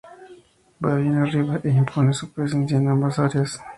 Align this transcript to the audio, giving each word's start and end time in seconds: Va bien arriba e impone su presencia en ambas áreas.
Va 0.83 0.95
bien 0.95 1.13
arriba 1.19 1.59
e 1.63 1.69
impone 1.69 2.11
su 2.11 2.27
presencia 2.33 2.75
en 2.79 2.89
ambas 2.89 3.19
áreas. 3.19 3.61